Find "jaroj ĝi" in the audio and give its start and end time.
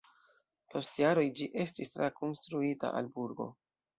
1.01-1.49